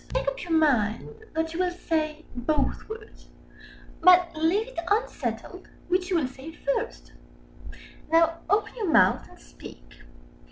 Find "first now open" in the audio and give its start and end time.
6.25-8.73